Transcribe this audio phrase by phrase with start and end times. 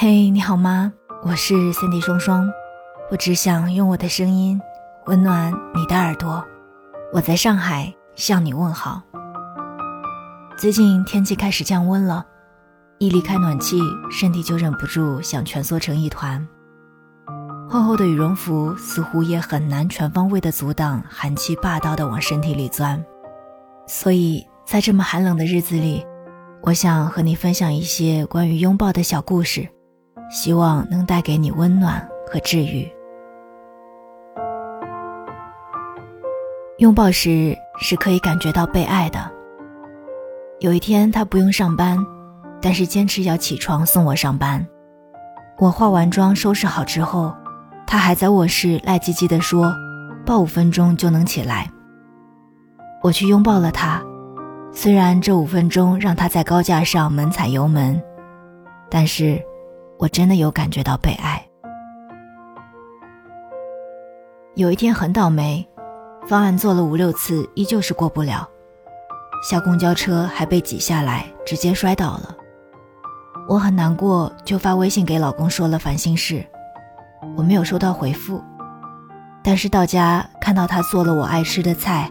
[0.00, 0.92] 嘿，你好吗？
[1.24, 2.48] 我是 Cindy 双双，
[3.10, 4.60] 我只想用我的声音
[5.06, 6.46] 温暖你的耳朵。
[7.12, 9.02] 我在上海向你问好。
[10.56, 12.24] 最近天气开始降温了，
[12.98, 16.46] 一离开暖气，身体就忍不住想蜷缩成一团。
[17.68, 23.04] 厚厚的羽绒服似乎也很难全方位的阻挡寒气霸道的往身体里钻，
[23.88, 26.06] 所以在这么寒冷的日子里，
[26.62, 29.68] 我想和你分享一些关于拥抱的小故事。
[30.30, 32.90] 希望能带给你温暖和治愈。
[36.78, 39.30] 拥抱时是可以感觉到被爱的。
[40.60, 41.98] 有一天他不用上班，
[42.60, 44.64] 但是坚持要起床送我上班。
[45.58, 47.34] 我化完妆收拾好之后，
[47.86, 49.74] 他还在卧室赖唧唧地说
[50.24, 51.68] ：“抱五分钟就能起来。”
[53.02, 54.02] 我去拥抱了他，
[54.72, 58.00] 虽然这五分钟让他在高架上猛踩油门，
[58.90, 59.40] 但是。
[59.98, 61.44] 我真的有感觉到被爱。
[64.54, 65.68] 有一天很倒霉，
[66.26, 68.48] 方案做了五六次，依旧是过不了。
[69.48, 72.34] 下公交车还被挤下来，直接摔倒了。
[73.48, 76.44] 我很难过，就发微信给老公说了烦心事。
[77.36, 78.42] 我没有收到回复，
[79.42, 82.10] 但是到家看到他做了我爱吃的菜，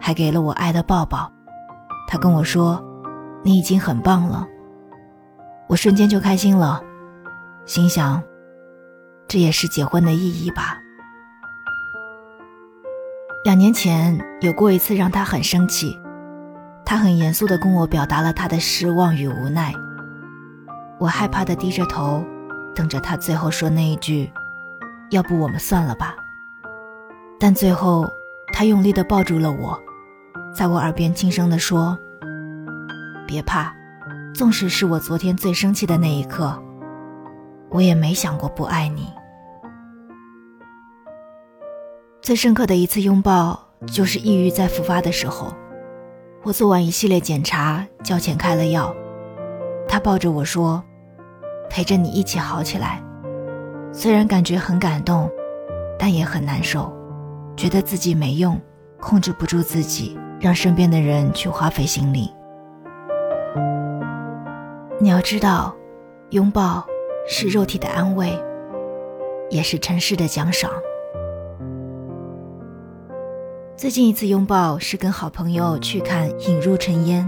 [0.00, 1.30] 还给了我爱的抱抱。
[2.08, 2.82] 他跟我说
[3.44, 4.46] ：“你已经很棒了。”
[5.68, 6.82] 我瞬间就开心了。
[7.66, 8.22] 心想，
[9.28, 10.78] 这也是结婚的意义吧。
[13.44, 15.98] 两年前有过一次让他很生气，
[16.84, 19.72] 他很严肃地跟我表达了他的失望与无奈。
[20.98, 22.24] 我害怕地低着头，
[22.74, 24.30] 等着他最后说那一句
[25.10, 26.14] ：“要不我们算了吧。”
[27.40, 28.12] 但最后，
[28.52, 29.80] 他用力地抱住了我，
[30.54, 31.98] 在我耳边轻声地说
[33.26, 33.72] ：“别怕，
[34.34, 36.60] 纵使是我昨天最生气的那一刻。”
[37.70, 39.06] 我也没想过不爱你。
[42.20, 45.52] 最深刻的一次拥抱，就是抑郁在复发的时候。
[46.42, 48.94] 我做完一系列检查，交钱开了药，
[49.88, 50.82] 他抱着我说
[51.68, 53.02] ：“陪着你一起好起来。”
[53.92, 55.30] 虽然感觉很感动，
[55.98, 56.92] 但也很难受，
[57.56, 58.58] 觉得自己没用，
[59.00, 62.30] 控制不住自己，让身边的人去花费心力。
[65.00, 65.74] 你要知道，
[66.30, 66.84] 拥抱。
[67.32, 68.36] 是肉体的安慰，
[69.50, 70.68] 也是尘世的奖赏。
[73.76, 77.24] 最近一次拥抱是跟好朋友去看《引入尘烟》，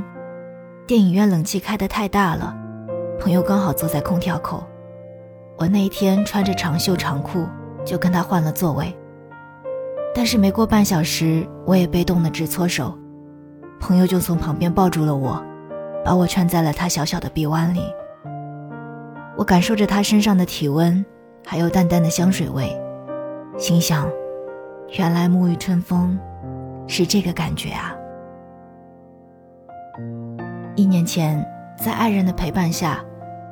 [0.89, 2.53] 电影院冷气开得太大了，
[3.21, 4.65] 朋友刚好坐在空调口。
[5.57, 7.47] 我那一天穿着长袖长裤，
[7.85, 8.93] 就跟他换了座位。
[10.13, 12.93] 但是没过半小时，我也被冻得直搓手，
[13.79, 15.41] 朋友就从旁边抱住了我，
[16.05, 17.83] 把我圈在了他小小的臂弯里。
[19.43, 21.05] 我感受着他身上的体温，
[21.45, 22.81] 还有淡淡的香水味，
[23.59, 24.09] 心想：
[24.97, 26.17] 原来沐浴春风
[26.87, 27.93] 是这个感觉啊！
[30.77, 31.45] 一年前，
[31.77, 33.05] 在爱人的陪伴下，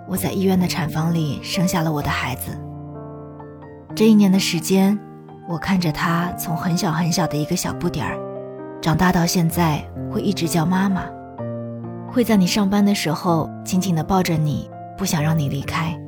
[0.06, 2.52] 我在医院的产房里生下了我的孩子。
[3.92, 4.96] 这一年的时间，
[5.48, 8.16] 我看着他从很小很小的一个小不点儿，
[8.80, 11.02] 长大到现在会一直叫妈妈，
[12.12, 14.70] 会在你上班的时候紧紧地抱着你。
[15.00, 15.98] 不想让你离开，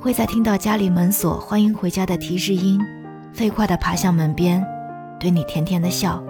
[0.00, 2.76] 会在听到家里门锁“欢迎回家”的提示音，
[3.32, 4.66] 飞快地爬向门边，
[5.20, 6.20] 对你甜甜的笑，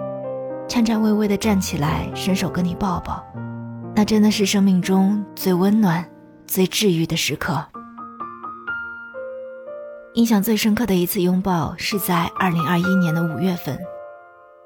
[0.67, 3.25] 颤颤巍巍地站起来，伸手跟你抱抱。
[3.95, 6.07] 那真的是生命中最温暖、
[6.45, 7.65] 最治愈的时刻。
[10.13, 13.79] 印象最深刻的一次拥抱是在2021年的五月份，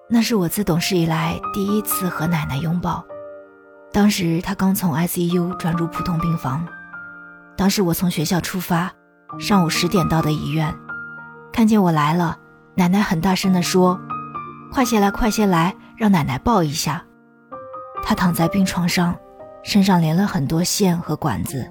[0.09, 3.01] 那是我自懂事以来第一次和奶奶拥抱。
[3.94, 6.67] 当时她刚从 ICU 转入普通病房。
[7.63, 8.91] 当时我从学校出发，
[9.40, 10.75] 上午十点到的医院，
[11.53, 12.38] 看见我来了，
[12.75, 13.97] 奶奶很大声地说
[14.69, 17.02] ：“快些来，快些来，让奶奶抱一下。”
[18.03, 19.16] 她躺在病床上，
[19.63, 21.66] 身上连了很多线和管子。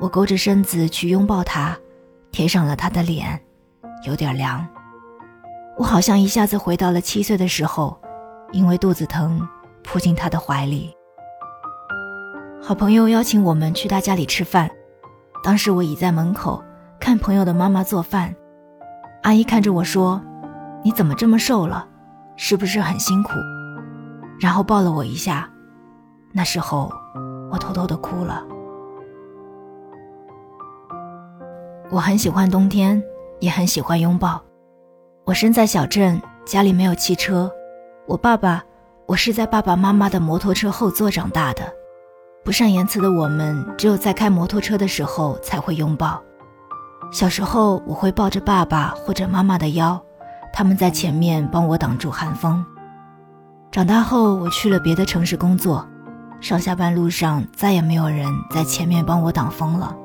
[0.00, 1.78] 我勾着身子去拥抱她，
[2.32, 3.40] 贴上了她的脸，
[4.08, 4.66] 有点凉。
[5.78, 7.96] 我好像一下子回到了七岁的时候，
[8.50, 9.48] 因为肚子疼，
[9.84, 10.92] 扑进她的怀里。
[12.60, 14.68] 好朋友邀请我们去他家里吃饭。
[15.44, 16.64] 当时我倚在门口
[16.98, 18.34] 看朋友的妈妈做饭，
[19.24, 20.18] 阿姨看着我说
[20.82, 21.86] ：“你怎么这么瘦了？
[22.34, 23.32] 是不是很辛苦？”
[24.40, 25.46] 然后抱了我一下。
[26.32, 26.90] 那时候
[27.52, 28.42] 我偷偷的哭了。
[31.90, 33.00] 我很喜欢冬天，
[33.38, 34.42] 也很喜欢拥抱。
[35.26, 37.52] 我身在小镇，家里没有汽车。
[38.06, 38.64] 我爸爸，
[39.04, 41.70] 我是在爸爸妈妈的摩托车后座长大的。
[42.44, 46.22] 不善言辞的我们，只有在开摩托车的时候才会拥抱。
[47.10, 49.98] 小时候，我会抱着爸爸或者妈妈的腰，
[50.52, 52.62] 他们在前面帮我挡住寒风。
[53.70, 55.88] 长大后，我去了别的城市工作，
[56.38, 59.96] 上下班路上再也没有人在前面帮我挡风了。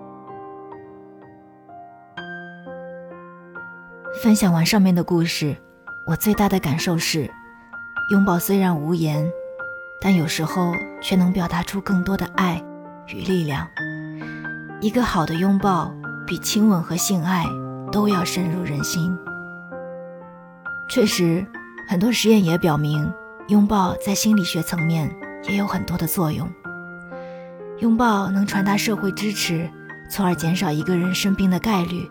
[4.24, 5.58] 分享完上面的故事，
[6.08, 7.30] 我最大的感受是，
[8.12, 9.30] 拥抱虽然无言。
[10.02, 12.62] 但有时候却能表达出更多的爱
[13.08, 13.68] 与力量。
[14.82, 15.94] 一个好的拥抱，
[16.26, 17.46] 比亲吻和性爱
[17.92, 19.18] 都要深入人心。
[20.90, 21.46] 确实，
[21.88, 23.12] 很多实验也表明，
[23.50, 25.14] 拥抱在心理学层面
[25.48, 26.50] 也有很多的作用。
[27.80, 29.70] 拥抱能传达社会支持，
[30.10, 32.10] 从而减少一个人生病的概率，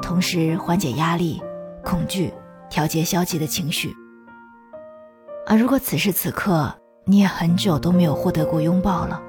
[0.00, 1.42] 同时缓解压力、
[1.84, 2.32] 恐惧，
[2.70, 3.94] 调节消极的情绪。
[5.46, 6.74] 而如果此时此刻，
[7.08, 9.22] 你也很久都没有获得过拥抱了。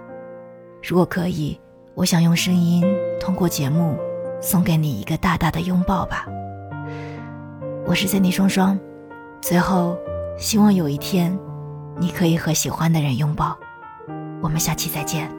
[0.81, 1.59] 如果可以，
[1.93, 2.83] 我想用声音
[3.19, 3.95] 通过节目
[4.41, 6.25] 送给你一个大大的拥抱吧。
[7.85, 8.79] 我是森迪双双，
[9.39, 9.95] 最后
[10.39, 11.37] 希望有一天
[11.99, 13.55] 你可以和喜欢的人拥抱。
[14.41, 15.36] 我们下期再见。